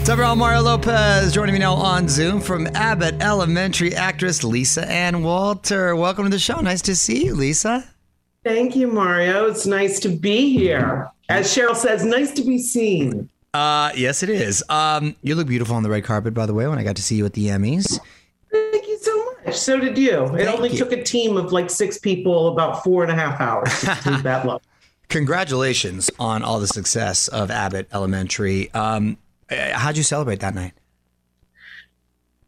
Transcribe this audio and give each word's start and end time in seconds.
What's 0.00 0.08
up, 0.08 0.14
everyone? 0.14 0.38
Mario 0.38 0.62
Lopez 0.62 1.30
joining 1.34 1.52
me 1.52 1.58
now 1.58 1.74
on 1.74 2.08
Zoom 2.08 2.40
from 2.40 2.66
Abbott 2.74 3.20
Elementary 3.20 3.94
actress 3.94 4.42
Lisa 4.42 4.90
Ann 4.90 5.22
Walter. 5.22 5.94
Welcome 5.94 6.24
to 6.24 6.30
the 6.30 6.38
show. 6.38 6.58
Nice 6.60 6.80
to 6.82 6.96
see 6.96 7.26
you, 7.26 7.34
Lisa. 7.34 7.84
Thank 8.42 8.74
you, 8.74 8.86
Mario. 8.86 9.44
It's 9.44 9.66
nice 9.66 10.00
to 10.00 10.08
be 10.08 10.56
here. 10.56 11.10
As 11.28 11.54
Sheryl 11.54 11.76
says, 11.76 12.02
nice 12.02 12.32
to 12.32 12.42
be 12.42 12.56
seen. 12.58 13.28
Uh, 13.52 13.92
yes, 13.94 14.22
it 14.22 14.30
is. 14.30 14.64
Um, 14.70 15.14
you 15.20 15.34
look 15.34 15.46
beautiful 15.46 15.76
on 15.76 15.82
the 15.82 15.90
red 15.90 16.04
carpet, 16.04 16.32
by 16.32 16.46
the 16.46 16.54
way, 16.54 16.66
when 16.66 16.78
I 16.78 16.82
got 16.82 16.96
to 16.96 17.02
see 17.02 17.16
you 17.16 17.26
at 17.26 17.34
the 17.34 17.48
Emmys. 17.48 18.00
Thank 18.50 18.88
you 18.88 18.98
so 18.98 19.32
much. 19.44 19.54
So 19.54 19.78
did 19.78 19.98
you. 19.98 20.24
It 20.34 20.46
Thank 20.46 20.56
only 20.56 20.70
you. 20.70 20.78
took 20.78 20.92
a 20.92 21.04
team 21.04 21.36
of 21.36 21.52
like 21.52 21.68
six 21.68 21.98
people 21.98 22.48
about 22.48 22.82
four 22.82 23.02
and 23.02 23.12
a 23.12 23.14
half 23.14 23.38
hours 23.38 23.68
to 23.82 23.86
complete 24.02 24.22
that 24.22 24.46
look. 24.46 24.62
Congratulations 25.10 26.10
on 26.18 26.42
all 26.42 26.58
the 26.58 26.68
success 26.68 27.28
of 27.28 27.50
Abbott 27.50 27.86
Elementary. 27.92 28.72
Um, 28.72 29.18
Uh, 29.50 29.76
how'd 29.78 29.96
you 29.96 30.02
celebrate 30.02 30.40
that 30.40 30.54
night? 30.54 30.72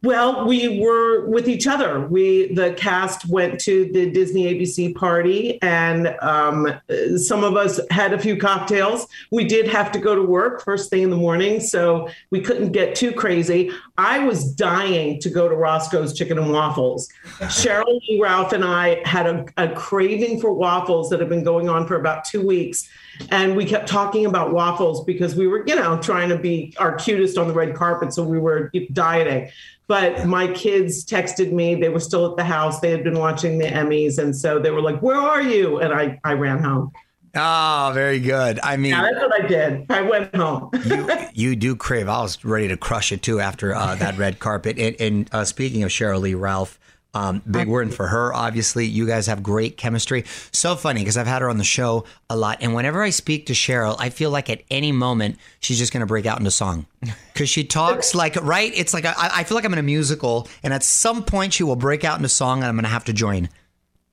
Well, 0.02 0.46
we 0.46 0.80
were 0.80 1.26
with 1.26 1.48
each 1.48 1.68
other. 1.68 2.00
We 2.00 2.52
the 2.52 2.72
cast 2.72 3.28
went 3.28 3.60
to 3.60 3.88
the 3.92 4.10
Disney 4.10 4.52
ABC 4.52 4.96
party, 4.96 5.62
and 5.62 6.16
um, 6.20 6.72
some 7.16 7.44
of 7.44 7.56
us 7.56 7.80
had 7.90 8.12
a 8.12 8.18
few 8.18 8.36
cocktails. 8.36 9.06
We 9.30 9.44
did 9.44 9.68
have 9.68 9.92
to 9.92 10.00
go 10.00 10.16
to 10.16 10.22
work 10.22 10.64
first 10.64 10.90
thing 10.90 11.02
in 11.02 11.10
the 11.10 11.16
morning, 11.16 11.60
so 11.60 12.08
we 12.30 12.40
couldn't 12.40 12.72
get 12.72 12.96
too 12.96 13.12
crazy. 13.12 13.70
I 13.96 14.18
was 14.20 14.52
dying 14.52 15.20
to 15.20 15.30
go 15.30 15.48
to 15.48 15.54
Roscoe's 15.54 16.19
Chicken 16.19 16.36
and 16.36 16.52
Waffles. 16.52 17.08
Sheryl 17.42 18.00
Ralph 18.20 18.52
and 18.52 18.64
I 18.64 19.06
had 19.06 19.26
a, 19.26 19.44
a 19.56 19.69
craving 19.69 20.40
for 20.40 20.52
waffles 20.52 21.10
that 21.10 21.20
had 21.20 21.28
been 21.28 21.44
going 21.44 21.69
on 21.69 21.86
for 21.86 21.94
about 21.94 22.24
two 22.24 22.44
weeks. 22.44 22.88
And 23.30 23.56
we 23.56 23.64
kept 23.64 23.86
talking 23.86 24.26
about 24.26 24.52
waffles 24.52 25.04
because 25.04 25.36
we 25.36 25.46
were, 25.46 25.64
you 25.66 25.76
know, 25.76 26.00
trying 26.00 26.30
to 26.30 26.38
be 26.38 26.74
our 26.78 26.96
cutest 26.96 27.38
on 27.38 27.46
the 27.46 27.54
red 27.54 27.76
carpet. 27.76 28.12
So 28.12 28.24
we 28.24 28.38
were 28.38 28.72
dieting. 28.92 29.50
But 29.92 30.25
my 30.25 30.47
kids 30.47 31.04
texted 31.04 31.53
me. 31.53 31.75
They 31.75 31.91
were 31.91 32.00
still 32.00 32.30
at 32.30 32.38
the 32.38 32.44
house. 32.44 32.80
They 32.80 32.91
had 32.91 33.04
been 33.04 33.19
watching 33.19 33.58
the 33.58 33.66
Emmys. 33.66 34.16
And 34.16 34.34
so 34.34 34.58
they 34.58 34.70
were 34.70 34.80
like, 34.80 35.03
Where 35.03 35.19
are 35.19 35.42
you? 35.42 35.80
And 35.80 35.92
I, 35.92 36.19
I 36.25 36.32
ran 36.32 36.60
home. 36.60 36.92
Oh, 37.34 37.91
very 37.92 38.19
good. 38.19 38.58
I 38.62 38.78
mean, 38.78 38.92
Yeah, 38.92 39.02
that's 39.02 39.16
what 39.16 39.44
I 39.44 39.47
did. 39.47 39.91
I 39.91 40.00
went 40.00 40.34
home. 40.34 40.70
you, 40.86 41.08
you 41.34 41.56
do 41.56 41.76
crave. 41.76 42.08
I 42.08 42.22
was 42.22 42.42
ready 42.42 42.69
to 42.69 42.76
crush 42.78 43.12
it 43.12 43.20
too 43.20 43.38
after 43.38 43.75
uh, 43.75 43.94
that 43.97 44.16
red 44.16 44.38
carpet. 44.38 44.78
And, 44.78 44.98
and 44.98 45.28
uh, 45.31 45.44
speaking 45.44 45.82
of 45.82 45.91
Sheryl 45.91 46.22
Lee 46.22 46.32
Ralph, 46.32 46.81
um, 47.15 47.43
big 47.50 47.69
word 47.69 47.93
for 47.95 48.06
her. 48.06 48.33
Obviously, 48.34 48.87
you 48.87 49.06
guys 49.06 49.27
have 49.27 49.43
great 49.43 49.77
chemistry. 49.77 50.25
So 50.50 50.77
funny 50.77 51.00
because 51.00 51.17
I've 51.17 51.27
had 51.27 51.43
her 51.43 51.50
on 51.50 51.59
the 51.59 51.65
show 51.65 52.05
a 52.31 52.37
lot, 52.37 52.59
and 52.61 52.75
whenever 52.75 53.03
I 53.03 53.11
speak 53.11 53.47
to 53.47 53.53
Sheryl, 53.53 53.97
I 53.99 54.09
feel 54.11 54.31
like 54.31 54.49
at 54.49 54.62
any 54.71 54.93
moment 54.93 55.37
she's 55.61 55.78
just 55.78 55.93
going 55.93 56.00
to 56.00 56.06
break 56.06 56.25
out 56.27 56.39
into 56.39 56.50
song 56.50 56.87
because 57.33 57.50
she 57.50 57.65
talks 57.65 58.15
like 58.15 58.37
right. 58.37 58.73
It's 58.75 58.95
like 58.95 59.05
I, 59.05 59.15
I 59.19 59.45
feel 59.45 59.55
like 59.56 59.65
I'm 59.65 59.73
in 59.75 59.78
a 59.78 59.83
musical, 59.83 60.49
and 60.62 60.73
at 60.73 60.83
some 60.83 61.23
point 61.25 61.53
she 61.53 61.62
will 61.62 61.77
break 61.77 62.05
out 62.05 62.17
into 62.17 62.28
song, 62.28 62.59
and 62.59 62.67
I'm 62.67 62.75
going 62.77 62.84
to 62.84 62.91
have 62.91 63.05
to 63.05 63.12
join. 63.12 63.49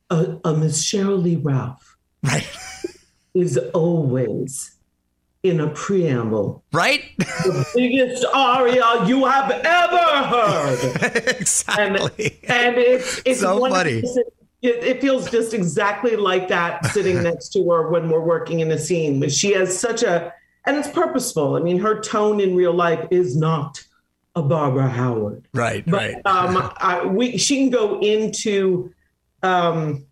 uh, 0.10 0.36
uh, 0.44 0.54
Miss 0.54 0.84
Sheryl 0.84 1.22
Lee 1.22 1.36
Ralph 1.38 1.96
Right, 2.24 2.46
is 3.34 3.58
always 3.74 4.72
in 5.44 5.62
a 5.62 5.70
preamble. 5.70 6.64
right, 6.74 7.02
The 7.18 7.66
biggest 7.76 8.26
aria 8.34 9.06
you 9.06 9.26
have 9.26 9.50
ever 9.52 10.24
heard. 10.28 11.14
exactly. 11.40 12.40
and 12.48 12.76
it's 12.76 13.22
it's 13.26 13.40
So 13.40 13.60
funny. 13.70 14.04
It, 14.62 14.84
it 14.84 15.02
feels 15.02 15.32
just 15.32 15.54
exactly 15.54 16.18
like 16.18 16.50
that 16.50 16.86
sitting 16.88 17.24
next 17.24 17.50
to 17.54 17.64
her 17.70 17.90
when 17.90 18.10
we're 18.10 18.20
working 18.20 18.60
in 18.60 18.70
a 18.72 18.78
scene. 18.78 19.18
But 19.22 19.32
she 19.32 19.54
has 19.54 19.78
such 19.78 20.04
a, 20.04 20.34
and 20.66 20.76
it's 20.76 20.90
purposeful. 20.90 21.56
I 21.56 21.62
mean, 21.62 21.80
her 21.80 22.02
tone 22.02 22.42
in 22.42 22.54
real 22.56 22.74
life 22.74 23.08
is 23.10 23.38
not 23.38 23.82
a 24.36 24.42
Barbara 24.42 24.90
Howard. 24.90 25.48
right, 25.54 25.86
But 25.86 25.94
right. 25.96 26.16
um, 26.26 26.74
I, 26.78 27.06
we 27.06 27.38
she 27.38 27.56
can 27.56 27.70
go 27.70 28.02
into, 28.02 28.94
um, 29.44 30.06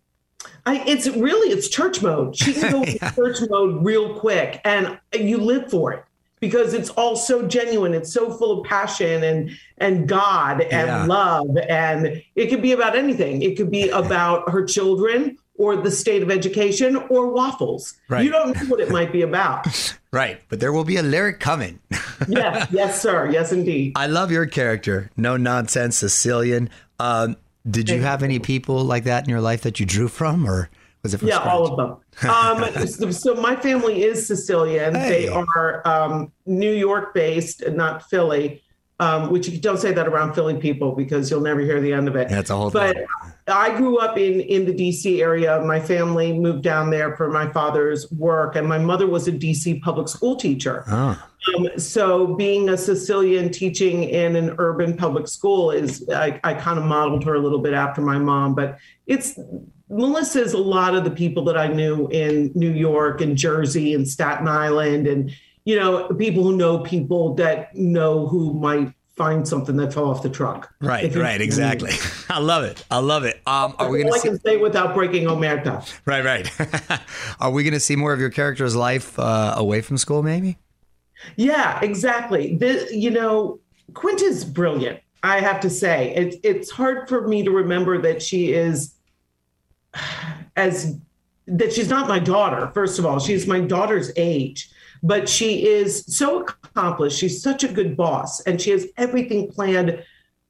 I, 0.68 0.84
it's 0.86 1.08
really 1.08 1.48
it's 1.52 1.68
church 1.68 2.02
mode. 2.02 2.36
She 2.36 2.52
can 2.52 2.70
go 2.72 2.82
into 2.84 2.98
church 3.14 3.38
mode 3.48 3.84
real 3.84 4.18
quick, 4.18 4.60
and 4.64 4.98
you 5.12 5.38
live 5.38 5.70
for 5.70 5.92
it 5.92 6.04
because 6.40 6.74
it's 6.74 6.90
all 6.90 7.16
so 7.16 7.46
genuine. 7.48 7.94
It's 7.94 8.12
so 8.12 8.30
full 8.32 8.60
of 8.60 8.66
passion 8.66 9.24
and 9.24 9.50
and 9.78 10.08
God 10.08 10.60
and 10.60 10.86
Yeah. 10.88 11.04
love, 11.06 11.56
and 11.68 12.22
it 12.36 12.46
could 12.50 12.62
be 12.62 12.72
about 12.72 12.94
anything. 12.96 13.42
It 13.42 13.56
could 13.56 13.70
be 13.70 13.88
about 14.04 14.50
her 14.50 14.64
children 14.64 15.38
or 15.56 15.74
the 15.76 15.90
state 15.90 16.22
of 16.22 16.30
education 16.30 16.94
or 17.10 17.32
waffles. 17.32 17.94
Right. 18.08 18.24
You 18.24 18.30
don't 18.30 18.54
know 18.54 18.66
what 18.68 18.78
it 18.80 18.90
might 18.90 19.10
be 19.12 19.22
about. 19.22 19.66
Right, 20.10 20.40
but 20.48 20.58
there 20.58 20.72
will 20.72 20.84
be 20.84 20.96
a 20.96 21.02
lyric 21.02 21.38
coming. 21.38 21.80
yes, 22.28 22.66
yes, 22.72 23.02
sir. 23.02 23.28
Yes, 23.30 23.52
indeed. 23.52 23.92
I 23.94 24.06
love 24.06 24.32
your 24.32 24.46
character. 24.46 25.10
No 25.18 25.36
nonsense 25.36 25.98
Sicilian. 25.98 26.70
Um, 26.98 27.36
did 27.70 27.88
you 27.88 28.00
have 28.00 28.22
any 28.22 28.38
people 28.38 28.84
like 28.84 29.04
that 29.04 29.24
in 29.24 29.30
your 29.30 29.40
life 29.40 29.62
that 29.62 29.80
you 29.80 29.86
drew 29.86 30.08
from, 30.08 30.48
or 30.48 30.70
was 31.02 31.14
it 31.14 31.18
from 31.18 31.28
yeah, 31.28 31.36
scratch? 31.36 31.54
all 31.54 31.66
of 31.66 31.76
them. 31.76 32.30
Um, 32.30 32.86
so, 32.86 33.10
so 33.10 33.34
my 33.34 33.56
family 33.56 34.02
is 34.02 34.26
Sicilian. 34.26 34.94
Hey. 34.94 35.26
They 35.26 35.28
are 35.28 35.86
um, 35.86 36.32
New 36.46 36.72
York 36.72 37.14
based, 37.14 37.68
not 37.70 38.08
Philly. 38.08 38.62
Um, 39.00 39.30
which 39.30 39.46
you 39.48 39.60
don't 39.60 39.78
say 39.78 39.92
that 39.92 40.08
around 40.08 40.34
Philly 40.34 40.56
people 40.56 40.90
because 40.90 41.30
you'll 41.30 41.40
never 41.40 41.60
hear 41.60 41.80
the 41.80 41.92
end 41.92 42.08
of 42.08 42.16
it. 42.16 42.28
That's 42.28 42.50
a 42.50 42.56
whole 42.56 42.72
But 42.72 42.96
thing. 42.96 43.06
I 43.48 43.76
grew 43.76 43.98
up 43.98 44.16
in 44.16 44.40
in 44.40 44.64
the 44.64 44.72
DC 44.72 45.20
area. 45.20 45.60
My 45.60 45.80
family 45.80 46.32
moved 46.32 46.62
down 46.62 46.90
there 46.90 47.16
for 47.16 47.30
my 47.30 47.50
father's 47.52 48.10
work, 48.12 48.56
and 48.56 48.66
my 48.66 48.78
mother 48.78 49.06
was 49.06 49.28
a 49.28 49.32
DC 49.32 49.82
public 49.82 50.08
school 50.08 50.36
teacher. 50.36 50.84
Oh, 50.88 51.22
Um, 51.56 51.68
so 51.78 52.34
being 52.34 52.68
a 52.68 52.76
Sicilian 52.76 53.50
teaching 53.50 54.04
in 54.04 54.36
an 54.36 54.54
urban 54.58 54.96
public 54.96 55.28
school 55.28 55.70
is 55.70 56.06
I, 56.10 56.40
I 56.44 56.54
kind 56.54 56.78
of 56.78 56.84
modeled 56.84 57.24
her 57.24 57.34
a 57.34 57.40
little 57.40 57.60
bit 57.60 57.74
after 57.74 58.00
my 58.02 58.18
mom, 58.18 58.54
but 58.54 58.78
it's 59.06 59.38
Melissa 59.88 60.42
is 60.42 60.52
a 60.52 60.58
lot 60.58 60.94
of 60.94 61.04
the 61.04 61.10
people 61.10 61.44
that 61.44 61.56
I 61.56 61.68
knew 61.68 62.08
in 62.08 62.52
New 62.54 62.72
York 62.72 63.20
and 63.20 63.36
Jersey 63.36 63.94
and 63.94 64.06
Staten 64.06 64.46
Island 64.46 65.06
and 65.06 65.32
you 65.68 65.78
know, 65.78 66.08
people 66.14 66.42
who 66.44 66.56
know 66.56 66.78
people 66.78 67.34
that 67.34 67.74
know 67.74 68.26
who 68.26 68.54
might 68.54 68.94
find 69.18 69.46
something 69.46 69.76
that 69.76 69.92
fell 69.92 70.08
off 70.08 70.22
the 70.22 70.30
truck. 70.30 70.72
Right, 70.80 71.14
right, 71.14 71.40
exactly. 71.40 71.92
I 72.30 72.38
love 72.38 72.64
it. 72.64 72.84
I 72.90 72.98
love 72.98 73.24
it. 73.24 73.42
Um, 73.46 73.74
are 73.78 73.90
we 73.90 73.98
going 73.98 74.12
I 74.12 74.16
to 74.16 74.20
see? 74.20 74.28
can 74.28 74.40
say 74.40 74.56
without 74.56 74.94
breaking 74.94 75.24
Omerta. 75.24 75.86
Right, 76.06 76.24
right. 76.24 77.00
are 77.40 77.50
we 77.50 77.64
going 77.64 77.74
to 77.74 77.80
see 77.80 77.96
more 77.96 78.12
of 78.14 78.20
your 78.20 78.30
character's 78.30 78.74
life 78.74 79.18
uh, 79.18 79.54
away 79.56 79.82
from 79.82 79.98
school? 79.98 80.22
Maybe. 80.22 80.56
Yeah, 81.36 81.80
exactly. 81.82 82.56
The, 82.56 82.88
you 82.92 83.10
know, 83.10 83.60
Quinta's 83.92 84.44
brilliant. 84.44 85.00
I 85.24 85.40
have 85.40 85.58
to 85.60 85.70
say, 85.70 86.14
it's 86.14 86.36
it's 86.44 86.70
hard 86.70 87.08
for 87.08 87.26
me 87.26 87.42
to 87.42 87.50
remember 87.50 88.00
that 88.02 88.22
she 88.22 88.52
is 88.52 88.94
as 90.56 90.96
that 91.48 91.72
she's 91.72 91.88
not 91.88 92.08
my 92.08 92.20
daughter. 92.20 92.70
First 92.72 92.98
of 92.98 93.06
all, 93.06 93.18
she's 93.18 93.46
my 93.46 93.58
daughter's 93.58 94.12
age, 94.16 94.70
but 95.02 95.28
she 95.28 95.66
is 95.66 96.04
so 96.06 96.40
accomplished. 96.40 97.18
She's 97.18 97.42
such 97.42 97.64
a 97.64 97.68
good 97.68 97.96
boss, 97.96 98.40
and 98.40 98.60
she 98.60 98.70
has 98.70 98.86
everything 98.96 99.50
planned 99.50 100.04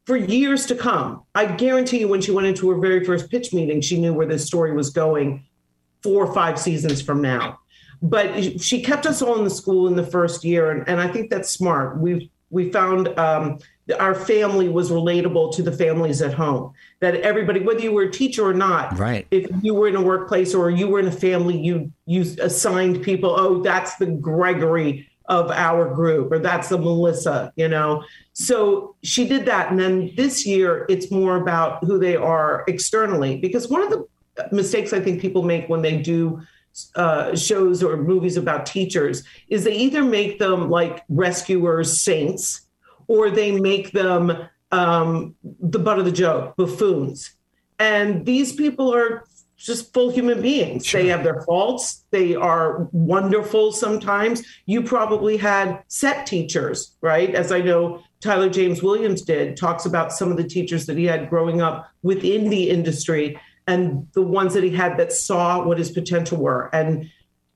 for 0.07 0.17
years 0.17 0.67
to 0.67 0.75
come. 0.75 1.23
I 1.35 1.47
guarantee 1.47 2.01
you, 2.01 2.09
when 2.09 2.21
she 2.21 2.31
went 2.31 2.47
into 2.47 2.71
her 2.71 2.79
very 2.79 3.05
first 3.05 3.31
pitch 3.31 3.53
meeting, 3.53 3.81
she 3.81 4.01
knew 4.01 4.15
where 4.15 4.27
this 4.27 4.47
story 4.47 4.75
was 4.75 4.91
going 4.91 5.47
four 6.03 6.25
or 6.25 6.33
five 6.33 6.59
seasons 6.59 7.03
from 7.03 7.21
now. 7.21 7.59
But 8.01 8.61
she 8.63 8.83
kept 8.83 9.07
us 9.07 9.23
all 9.23 9.37
in 9.39 9.45
the 9.45 9.51
school 9.51 9.89
in 9.89 9.97
the 9.97 10.07
first 10.07 10.45
year, 10.45 10.71
and, 10.71 10.89
and 10.89 11.01
I 11.01 11.09
think 11.09 11.31
that's 11.31 11.51
smart. 11.51 11.99
We 11.99 12.31
we 12.51 12.71
found 12.71 13.09
um, 13.19 13.59
our 13.99 14.15
family 14.15 14.69
was 14.69 14.91
relatable 14.91 15.55
to 15.57 15.63
the 15.63 15.73
families 15.73 16.21
at 16.21 16.35
home. 16.35 16.73
That 17.01 17.17
everybody, 17.17 17.61
whether 17.61 17.81
you 17.81 17.93
were 17.93 18.03
a 18.03 18.11
teacher 18.11 18.45
or 18.47 18.55
not, 18.55 18.99
Right. 18.99 19.27
if 19.31 19.49
you 19.63 19.75
were 19.75 19.89
in 19.89 19.97
a 19.97 20.03
workplace 20.03 20.55
or 20.55 20.71
you 20.71 20.89
were 20.89 21.01
in 21.01 21.07
a 21.07 21.13
family, 21.13 21.59
you 21.59 21.91
you 22.07 22.25
assigned 22.41 23.03
people. 23.03 23.35
Oh, 23.37 23.63
that's 23.63 23.97
the 23.97 24.07
Gregory 24.07 25.09
of 25.27 25.51
our 25.51 25.95
group, 25.95 26.33
or 26.33 26.39
that's 26.39 26.69
the 26.69 26.79
Melissa. 26.79 27.53
You 27.57 27.69
know, 27.69 28.03
so 28.33 28.97
she 29.03 29.27
did 29.27 29.47
that, 29.47 29.71
and 29.71 29.79
then 29.79 30.13
this 30.17 30.47
year 30.47 30.85
it's 30.89 31.11
more 31.11 31.37
about 31.37 31.85
who 31.85 31.99
they 31.99 32.17
are 32.17 32.65
externally. 32.67 33.39
Because 33.39 33.69
one 33.69 33.83
of 33.83 33.91
the 33.91 34.07
mistakes 34.53 34.93
I 34.93 35.01
think 35.01 35.21
people 35.21 35.43
make 35.43 35.69
when 35.69 35.83
they 35.83 35.99
do 35.99 36.41
uh, 36.95 37.35
shows 37.35 37.83
or 37.83 37.97
movies 37.97 38.37
about 38.37 38.65
teachers 38.67 39.25
is 39.49 39.65
they 39.65 39.75
either 39.75 40.05
make 40.05 40.39
them 40.39 40.71
like 40.71 41.03
rescuers, 41.09 42.01
saints, 42.01 42.68
or 43.09 43.31
they 43.31 43.59
make 43.59 43.93
them 43.93 44.49
um, 44.71 45.35
the 45.43 45.79
butt 45.79 45.99
of 45.99 46.05
the 46.05 46.13
joke, 46.13 46.57
buffoons. 46.57 47.33
And 47.79 48.25
these 48.25 48.53
people 48.53 48.95
are 48.95 49.25
just 49.57 49.93
full 49.93 50.11
human 50.11 50.41
beings. 50.41 50.91
They 50.91 51.09
have 51.09 51.25
their 51.25 51.43
faults. 51.43 52.05
They 52.11 52.37
are 52.37 52.89
wonderful 52.93 53.73
sometimes. 53.73 54.45
You 54.67 54.83
probably 54.83 55.37
had 55.37 55.83
set 55.89 56.27
teachers, 56.27 56.97
right? 57.01 57.35
As 57.35 57.51
I 57.51 57.61
know 57.61 58.03
Tyler 58.21 58.49
James 58.49 58.83
Williams 58.83 59.23
did, 59.23 59.57
talks 59.57 59.85
about 59.85 60.13
some 60.13 60.31
of 60.31 60.37
the 60.37 60.49
teachers 60.49 60.87
that 60.87 60.97
he 60.97 61.05
had 61.07 61.29
growing 61.29 61.61
up 61.61 61.89
within 62.03 62.51
the 62.51 62.71
industry 62.71 63.39
and 63.67 64.07
the 64.13 64.23
ones 64.23 64.55
that 64.55 64.63
he 64.63 64.71
had 64.71 64.97
that 64.97 65.13
saw 65.13 65.65
what 65.65 65.79
his 65.79 65.91
potential 65.91 66.39
were 66.39 66.71
and 66.73 67.11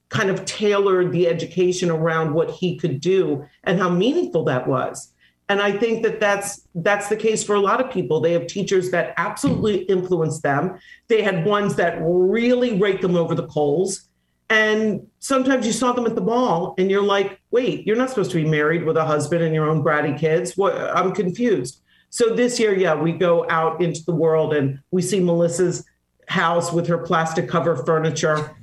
kind 0.08 0.28
of 0.28 0.44
tailored 0.44 1.12
the 1.12 1.26
education 1.26 1.88
around 1.88 2.34
what 2.34 2.50
he 2.50 2.76
could 2.76 3.00
do 3.00 3.46
and 3.64 3.78
how 3.78 3.88
meaningful 3.88 4.44
that 4.44 4.66
was 4.66 5.11
and 5.52 5.60
i 5.60 5.70
think 5.70 6.02
that 6.02 6.18
that's 6.18 6.62
that's 6.74 7.08
the 7.08 7.16
case 7.16 7.44
for 7.44 7.54
a 7.54 7.60
lot 7.60 7.84
of 7.84 7.90
people. 7.90 8.20
They 8.20 8.32
have 8.32 8.46
teachers 8.46 8.90
that 8.90 9.14
absolutely 9.16 9.82
influence 9.82 10.40
them. 10.40 10.78
They 11.08 11.22
had 11.22 11.44
ones 11.44 11.76
that 11.76 11.98
really 12.00 12.78
rake 12.78 13.00
them 13.00 13.14
over 13.14 13.34
the 13.34 13.46
coals. 13.46 14.08
And 14.48 15.06
sometimes 15.18 15.66
you 15.66 15.72
saw 15.72 15.92
them 15.92 16.06
at 16.06 16.14
the 16.14 16.20
mall 16.20 16.74
and 16.78 16.90
you're 16.90 17.02
like 17.02 17.40
wait 17.50 17.86
you're 17.86 17.96
not 17.96 18.10
supposed 18.10 18.30
to 18.32 18.42
be 18.42 18.48
married 18.48 18.84
with 18.84 18.96
a 18.96 19.04
husband 19.04 19.42
and 19.42 19.54
your 19.54 19.68
own 19.68 19.82
bratty 19.82 20.18
kids. 20.18 20.56
What 20.56 20.74
i'm 20.96 21.12
confused. 21.12 21.80
So 22.10 22.34
this 22.34 22.58
year 22.58 22.74
yeah 22.76 22.94
we 22.94 23.12
go 23.12 23.48
out 23.50 23.82
into 23.82 24.02
the 24.04 24.14
world 24.14 24.54
and 24.54 24.78
we 24.90 25.02
see 25.02 25.20
melissa's 25.20 25.84
house 26.28 26.72
with 26.72 26.86
her 26.86 26.98
plastic 26.98 27.48
cover 27.48 27.76
furniture. 27.76 28.56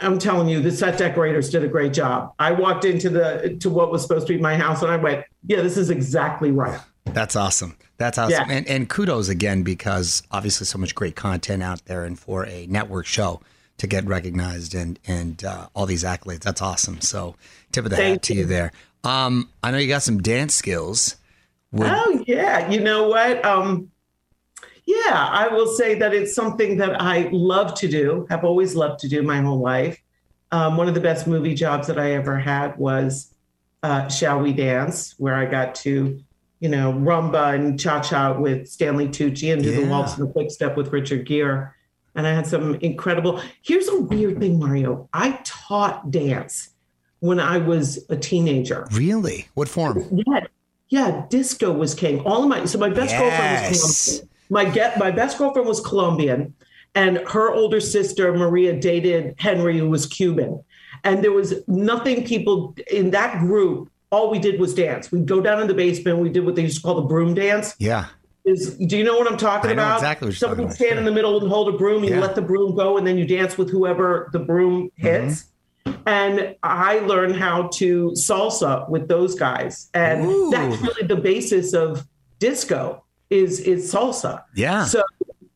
I'm 0.00 0.18
telling 0.18 0.48
you, 0.48 0.60
the 0.60 0.70
set 0.70 0.98
decorators 0.98 1.50
did 1.50 1.64
a 1.64 1.68
great 1.68 1.92
job. 1.92 2.32
I 2.38 2.52
walked 2.52 2.84
into 2.84 3.08
the 3.10 3.56
to 3.60 3.70
what 3.70 3.90
was 3.90 4.02
supposed 4.02 4.26
to 4.28 4.34
be 4.34 4.40
my 4.40 4.56
house 4.56 4.82
and 4.82 4.90
I 4.90 4.96
went, 4.96 5.24
yeah, 5.46 5.60
this 5.62 5.76
is 5.76 5.90
exactly 5.90 6.50
right. 6.50 6.80
That's 7.04 7.36
awesome. 7.36 7.76
That's 7.96 8.18
awesome. 8.18 8.48
Yeah. 8.48 8.56
And, 8.56 8.66
and 8.68 8.88
kudos 8.88 9.28
again 9.28 9.62
because 9.62 10.22
obviously 10.30 10.66
so 10.66 10.78
much 10.78 10.94
great 10.94 11.16
content 11.16 11.62
out 11.62 11.84
there, 11.86 12.04
and 12.04 12.18
for 12.18 12.46
a 12.46 12.66
network 12.66 13.06
show 13.06 13.40
to 13.78 13.86
get 13.86 14.04
recognized 14.06 14.74
and 14.74 14.98
and 15.06 15.44
uh, 15.44 15.68
all 15.74 15.86
these 15.86 16.04
accolades, 16.04 16.40
that's 16.40 16.62
awesome. 16.62 17.00
So 17.00 17.34
tip 17.72 17.84
of 17.84 17.90
the 17.90 17.96
hat 17.96 18.02
Thank 18.02 18.22
to 18.22 18.34
you 18.34 18.44
there. 18.44 18.72
Um, 19.04 19.48
I 19.62 19.70
know 19.70 19.78
you 19.78 19.88
got 19.88 20.02
some 20.02 20.18
dance 20.18 20.54
skills. 20.54 21.16
Would- 21.72 21.90
Oh 21.90 22.22
yeah, 22.26 22.70
you 22.70 22.80
know 22.80 23.08
what? 23.08 23.44
Um, 23.44 23.90
yeah, 24.88 25.28
I 25.30 25.48
will 25.48 25.66
say 25.66 25.96
that 25.96 26.14
it's 26.14 26.34
something 26.34 26.78
that 26.78 26.98
I 27.02 27.28
love 27.30 27.74
to 27.74 27.88
do. 27.88 28.26
Have 28.30 28.42
always 28.42 28.74
loved 28.74 29.00
to 29.00 29.08
do 29.08 29.22
my 29.22 29.42
whole 29.42 29.60
life. 29.60 30.02
Um, 30.50 30.78
one 30.78 30.88
of 30.88 30.94
the 30.94 31.00
best 31.00 31.26
movie 31.26 31.54
jobs 31.54 31.88
that 31.88 31.98
I 31.98 32.12
ever 32.12 32.38
had 32.38 32.78
was 32.78 33.34
uh, 33.82 34.08
"Shall 34.08 34.40
We 34.40 34.54
Dance," 34.54 35.14
where 35.18 35.34
I 35.34 35.44
got 35.44 35.74
to, 35.84 36.18
you 36.60 36.68
know, 36.70 36.94
rumba 36.94 37.54
and 37.54 37.78
cha 37.78 38.00
cha 38.00 38.32
with 38.32 38.66
Stanley 38.66 39.08
Tucci 39.08 39.52
and 39.52 39.62
do 39.62 39.72
the 39.78 39.86
waltz 39.90 40.16
and 40.16 40.26
the 40.26 40.32
quick 40.32 40.50
step 40.50 40.74
with 40.74 40.90
Richard 40.90 41.26
Gere. 41.26 41.68
And 42.14 42.26
I 42.26 42.32
had 42.32 42.46
some 42.46 42.76
incredible. 42.76 43.42
Here's 43.60 43.88
a 43.88 44.00
weird 44.00 44.40
thing, 44.40 44.58
Mario. 44.58 45.10
I 45.12 45.38
taught 45.44 46.10
dance 46.10 46.70
when 47.20 47.38
I 47.40 47.58
was 47.58 48.06
a 48.08 48.16
teenager. 48.16 48.88
Really? 48.92 49.48
What 49.52 49.68
form? 49.68 50.02
Yeah, 50.10 50.46
yeah, 50.88 51.26
disco 51.28 51.72
was 51.72 51.94
king. 51.94 52.20
All 52.20 52.42
of 52.42 52.48
my 52.48 52.64
so 52.64 52.78
my 52.78 52.88
best 52.88 53.14
girlfriend 53.14 53.68
was 53.68 53.80
Yes. 53.80 54.06
Colombian. 54.06 54.28
My 54.50 54.64
get 54.64 54.98
my 54.98 55.10
best 55.10 55.38
girlfriend 55.38 55.68
was 55.68 55.80
Colombian, 55.80 56.54
and 56.94 57.18
her 57.28 57.52
older 57.52 57.80
sister 57.80 58.32
Maria 58.34 58.78
dated 58.78 59.34
Henry, 59.38 59.78
who 59.78 59.88
was 59.88 60.06
Cuban. 60.06 60.62
And 61.04 61.22
there 61.22 61.32
was 61.32 61.54
nothing 61.68 62.24
people 62.24 62.74
in 62.90 63.10
that 63.10 63.40
group. 63.40 63.90
All 64.10 64.30
we 64.30 64.38
did 64.38 64.58
was 64.58 64.74
dance. 64.74 65.12
We'd 65.12 65.26
go 65.26 65.40
down 65.40 65.60
in 65.60 65.68
the 65.68 65.74
basement. 65.74 66.18
We 66.18 66.30
did 66.30 66.44
what 66.44 66.56
they 66.56 66.62
used 66.62 66.76
to 66.78 66.82
call 66.82 66.94
the 66.94 67.02
broom 67.02 67.34
dance. 67.34 67.74
Yeah. 67.78 68.06
Is 68.44 68.76
do 68.78 68.96
you 68.96 69.04
know 69.04 69.18
what 69.18 69.30
I'm 69.30 69.36
talking 69.36 69.70
about? 69.70 69.98
exactly 69.98 70.32
Someone 70.32 70.58
would 70.58 70.64
about, 70.66 70.76
stand 70.76 70.98
in 70.98 71.04
the 71.04 71.12
middle 71.12 71.38
and 71.38 71.48
hold 71.48 71.72
a 71.72 71.76
broom, 71.76 71.98
and 71.98 72.06
Yeah. 72.06 72.10
Mm-hmm. 72.12 72.20
you 72.20 72.26
let 72.26 72.34
the 72.34 72.42
broom 72.42 72.74
go, 72.74 72.96
and 72.96 73.06
then 73.06 73.18
you 73.18 73.26
dance 73.26 73.58
with 73.58 73.70
whoever 73.70 74.30
the 74.32 74.38
broom 74.38 74.90
hits. 74.96 75.44
And 76.06 76.56
I 76.62 77.00
learned 77.00 77.36
how 77.36 77.68
to 77.74 78.10
salsa 78.12 78.88
with 78.88 79.08
those 79.08 79.34
guys, 79.34 79.90
and 79.92 80.24
Ooh. 80.24 80.50
that's 80.50 80.80
really 80.80 81.06
the 81.06 81.16
basis 81.16 81.74
of 81.74 82.06
disco 82.38 83.04
is 83.30 83.60
is 83.60 83.92
salsa. 83.92 84.42
Yeah. 84.54 84.84
So 84.84 85.02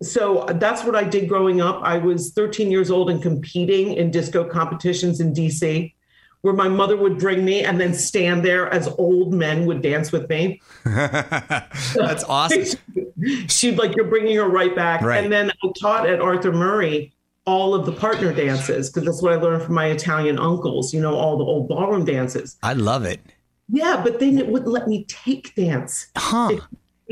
so 0.03 0.45
that's 0.55 0.85
what 0.85 0.97
I 0.97 1.05
did 1.05 1.29
growing 1.29 1.61
up. 1.61 1.81
I 1.83 1.99
was 1.99 2.33
13 2.33 2.71
years 2.71 2.91
old 2.91 3.09
and 3.09 3.23
competing 3.23 3.95
in 3.95 4.11
disco 4.11 4.45
competitions 4.45 5.21
in 5.21 5.33
DC, 5.33 5.95
where 6.41 6.55
my 6.55 6.69
mother 6.69 6.97
would 6.97 7.19
bring 7.19 7.45
me 7.45 7.65
and 7.65 7.81
then 7.81 7.95
stand 7.95 8.45
there 8.45 8.69
as 8.71 8.89
old 8.99 9.33
men 9.33 9.65
would 9.67 9.81
dance 9.81 10.11
with 10.11 10.29
me. 10.29 10.61
That's 10.85 12.25
awesome. 12.25 12.65
She'd 13.47 13.79
like, 13.79 13.95
you're 13.95 14.09
bringing 14.09 14.37
her 14.37 14.49
right 14.49 14.75
back. 14.75 15.03
Right. 15.03 15.23
And 15.23 15.33
then 15.33 15.53
I 15.63 15.73
taught 15.81 16.09
at 16.09 16.21
Arthur 16.21 16.51
Murray 16.51 17.13
all 17.45 17.75
of 17.75 17.87
the 17.87 17.93
partner 17.93 18.33
dances 18.33 18.91
because 18.91 19.05
that's 19.05 19.23
what 19.23 19.33
I 19.33 19.37
learned 19.37 19.63
from 19.63 19.75
my 19.75 19.87
Italian 19.87 20.39
uncles, 20.39 20.95
you 20.95 21.01
know, 21.01 21.15
all 21.15 21.37
the 21.37 21.45
old 21.45 21.69
ballroom 21.69 22.05
dances. 22.05 22.57
I 22.63 22.73
love 22.75 23.05
it. 23.05 23.21
Yeah, 23.69 24.01
but 24.03 24.21
they 24.21 24.31
wouldn't 24.31 24.71
let 24.71 24.87
me 24.87 25.05
take 25.09 25.55
dance. 25.55 26.09
Huh. 26.17 26.59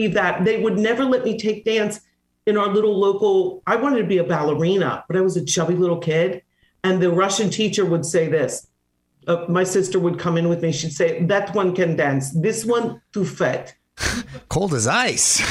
Believe 0.01 0.15
that 0.15 0.47
they 0.47 0.63
would 0.63 0.79
never 0.79 1.05
let 1.05 1.25
me 1.25 1.37
take 1.37 1.63
dance 1.67 2.01
in 2.47 2.57
our 2.57 2.69
little 2.73 2.99
local. 2.99 3.63
I 3.67 3.77
wanted 3.77 3.99
to 3.99 4.07
be 4.07 4.17
a 4.17 4.25
ballerina, 4.25 5.05
but 5.07 5.15
I 5.15 5.21
was 5.21 5.37
a 5.37 5.45
chubby 5.45 5.75
little 5.75 5.99
kid, 5.99 6.41
and 6.83 7.03
the 7.03 7.11
Russian 7.11 7.51
teacher 7.51 7.85
would 7.85 8.07
say 8.07 8.27
this. 8.27 8.67
Uh, 9.27 9.45
my 9.51 9.63
sister 9.63 10.01
would 10.01 10.19
come 10.19 10.39
in 10.39 10.49
with 10.49 10.63
me. 10.63 10.73
She'd 10.73 10.93
say, 10.93 11.23
"That 11.27 11.55
one 11.55 11.75
can 11.75 11.97
dance. 11.97 12.31
This 12.31 12.65
one 12.65 13.03
too 13.13 13.27
fat." 13.27 13.75
Cold 14.49 14.73
as 14.73 14.87
ice. 14.87 15.43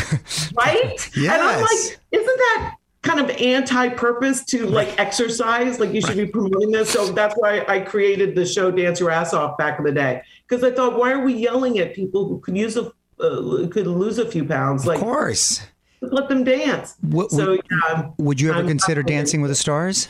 right? 0.53 1.15
And 1.15 1.29
I'm 1.29 1.62
like, 1.62 2.00
isn't 2.12 2.25
that 2.25 2.75
kind 3.03 3.20
of 3.20 3.29
anti-purpose 3.29 4.46
to 4.46 4.65
like 4.65 5.00
exercise? 5.00 5.79
Like 5.79 5.94
you 5.94 6.01
should 6.01 6.18
be 6.18 6.25
promoting 6.25 6.72
this. 6.72 6.89
So 6.89 7.12
that's 7.12 7.36
why 7.36 7.63
I 7.68 7.82
created 7.82 8.34
the 8.34 8.48
show 8.48 8.72
Dance 8.72 9.00
Your 9.00 9.12
Ass 9.12 9.32
Off 9.36 9.60
back 9.60 9.77
in 9.77 9.86
the 9.86 9.91
day. 9.91 10.24
Because 10.48 10.63
I 10.63 10.72
thought, 10.72 10.98
why 10.98 11.12
are 11.12 11.24
we 11.24 11.36
yelling 11.36 11.77
at 11.77 11.94
people 11.94 12.27
who 12.27 12.39
could 12.39 12.58
use 12.58 12.77
a 12.77 12.91
uh, 13.20 13.68
could 13.70 13.88
lose 13.88 14.18
a 14.20 14.26
few 14.30 14.46
pounds? 14.46 14.86
Like, 14.86 14.98
of 14.98 15.04
course. 15.04 15.62
let 16.02 16.30
them 16.30 16.44
dance. 16.44 16.96
What- 17.02 17.32
so 17.32 17.52
would- 17.52 17.62
yeah. 17.90 18.10
Would 18.18 18.40
you 18.42 18.50
ever 18.50 18.60
I'm- 18.60 18.68
consider 18.68 19.04
Dancing 19.04 19.42
with 19.42 19.52
the 19.52 19.56
Stars? 19.56 20.08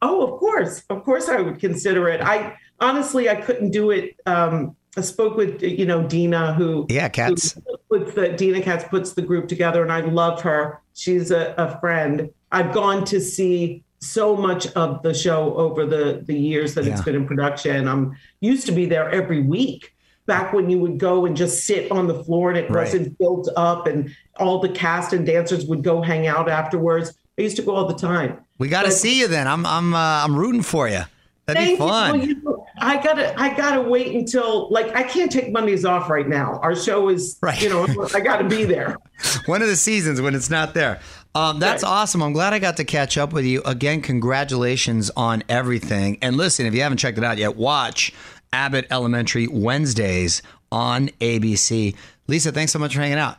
Oh, 0.00 0.22
of 0.26 0.40
course, 0.40 0.82
of 0.90 1.04
course, 1.04 1.28
I 1.28 1.40
would 1.40 1.60
consider 1.60 2.08
it. 2.08 2.20
I 2.20 2.56
honestly, 2.80 3.28
I 3.30 3.36
couldn't 3.36 3.70
do 3.70 3.90
it. 3.90 4.16
Um, 4.26 4.74
I 4.96 5.00
spoke 5.00 5.36
with 5.36 5.62
you 5.62 5.86
know 5.86 6.02
Deena, 6.02 6.54
who 6.54 6.86
Yeah, 6.90 7.08
cats. 7.08 7.54
who 7.88 7.98
puts 8.00 8.14
the 8.14 8.30
Deena 8.30 8.60
Katz 8.60 8.84
puts 8.84 9.12
the 9.12 9.22
group 9.22 9.46
together, 9.48 9.82
and 9.82 9.92
I 9.92 10.00
love 10.00 10.42
her. 10.42 10.80
She's 10.94 11.30
a, 11.30 11.54
a 11.56 11.78
friend. 11.80 12.30
I've 12.50 12.72
gone 12.74 13.04
to 13.06 13.20
see 13.20 13.84
so 14.00 14.36
much 14.36 14.66
of 14.72 15.00
the 15.04 15.14
show 15.14 15.54
over 15.54 15.86
the 15.86 16.22
the 16.26 16.34
years 16.36 16.74
that 16.74 16.84
yeah. 16.84 16.92
it's 16.92 17.02
been 17.02 17.14
in 17.14 17.26
production. 17.26 17.86
I'm 17.86 18.16
used 18.40 18.66
to 18.66 18.72
be 18.72 18.86
there 18.86 19.08
every 19.10 19.42
week. 19.42 19.94
Back 20.32 20.52
when 20.52 20.70
you 20.70 20.78
would 20.78 20.98
go 20.98 21.26
and 21.26 21.36
just 21.36 21.64
sit 21.64 21.90
on 21.92 22.06
the 22.06 22.24
floor 22.24 22.50
and 22.50 22.58
it 22.58 22.70
right. 22.70 22.84
wasn't 22.84 23.18
built 23.18 23.48
up, 23.56 23.86
and 23.86 24.14
all 24.36 24.60
the 24.60 24.70
cast 24.70 25.12
and 25.12 25.26
dancers 25.26 25.66
would 25.66 25.82
go 25.82 26.00
hang 26.00 26.26
out 26.26 26.48
afterwards. 26.48 27.12
I 27.38 27.42
used 27.42 27.56
to 27.56 27.62
go 27.62 27.74
all 27.74 27.86
the 27.86 27.94
time. 27.94 28.38
We 28.58 28.68
got 28.68 28.84
to 28.84 28.90
see 28.90 29.18
you 29.20 29.28
then. 29.28 29.46
I'm 29.46 29.66
I'm 29.66 29.94
uh, 29.94 30.24
I'm 30.24 30.34
rooting 30.36 30.62
for 30.62 30.88
you. 30.88 31.02
That'd 31.46 31.64
be 31.64 31.76
fun. 31.76 32.22
You. 32.22 32.40
Well, 32.42 32.56
you 32.56 32.66
I 32.78 33.02
gotta 33.02 33.38
I 33.40 33.54
gotta 33.54 33.80
wait 33.80 34.14
until 34.14 34.70
like 34.70 34.94
I 34.94 35.02
can't 35.02 35.30
take 35.30 35.52
Mondays 35.52 35.84
off 35.84 36.08
right 36.08 36.28
now. 36.28 36.58
Our 36.62 36.76
show 36.76 37.08
is 37.08 37.38
right. 37.42 37.60
you 37.60 37.68
know 37.68 37.86
I 38.14 38.20
gotta 38.20 38.44
be 38.44 38.64
there. 38.64 38.96
One 39.46 39.60
of 39.60 39.68
the 39.68 39.76
seasons 39.76 40.20
when 40.20 40.34
it's 40.34 40.50
not 40.50 40.74
there. 40.74 41.00
Um, 41.34 41.58
that's 41.58 41.82
right. 41.82 41.88
awesome. 41.88 42.22
I'm 42.22 42.32
glad 42.32 42.52
I 42.52 42.58
got 42.58 42.76
to 42.76 42.84
catch 42.84 43.16
up 43.16 43.32
with 43.32 43.44
you 43.44 43.62
again. 43.64 44.02
Congratulations 44.02 45.10
on 45.16 45.42
everything. 45.48 46.18
And 46.20 46.36
listen, 46.36 46.66
if 46.66 46.74
you 46.74 46.82
haven't 46.82 46.98
checked 46.98 47.18
it 47.18 47.24
out 47.24 47.38
yet, 47.38 47.56
watch 47.56 48.12
Abbott 48.52 48.86
Elementary 48.90 49.46
Wednesdays 49.46 50.42
on 50.70 51.08
ABC. 51.20 51.94
Lisa, 52.26 52.52
thanks 52.52 52.72
so 52.72 52.78
much 52.78 52.94
for 52.94 53.00
hanging 53.00 53.18
out. 53.18 53.38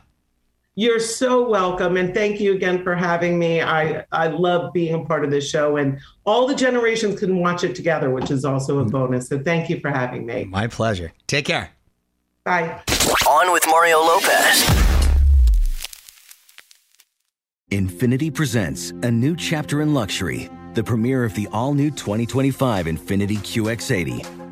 You're 0.76 0.98
so 0.98 1.48
welcome. 1.48 1.96
And 1.96 2.12
thank 2.12 2.40
you 2.40 2.54
again 2.54 2.82
for 2.82 2.96
having 2.96 3.38
me. 3.38 3.62
I, 3.62 4.04
I 4.10 4.26
love 4.26 4.72
being 4.72 4.94
a 4.94 5.04
part 5.04 5.24
of 5.24 5.30
this 5.30 5.48
show, 5.48 5.76
and 5.76 6.00
all 6.24 6.48
the 6.48 6.54
generations 6.54 7.20
can 7.20 7.38
watch 7.38 7.62
it 7.62 7.76
together, 7.76 8.10
which 8.10 8.30
is 8.30 8.44
also 8.44 8.80
a 8.80 8.84
bonus. 8.84 9.28
So 9.28 9.38
thank 9.38 9.70
you 9.70 9.78
for 9.78 9.90
having 9.90 10.26
me. 10.26 10.44
My 10.44 10.66
pleasure. 10.66 11.12
Take 11.28 11.44
care. 11.46 11.70
Bye. 12.44 12.82
On 13.28 13.52
with 13.52 13.64
Mario 13.68 13.98
Lopez. 13.98 14.84
Infiniti 17.70 18.32
presents 18.32 18.90
a 18.90 19.10
new 19.10 19.34
chapter 19.34 19.80
in 19.80 19.94
luxury, 19.94 20.50
the 20.74 20.84
premiere 20.84 21.24
of 21.24 21.34
the 21.34 21.48
all 21.52 21.72
new 21.72 21.90
2025 21.90 22.86
Infiniti 22.86 23.38
QX80, 23.38 24.43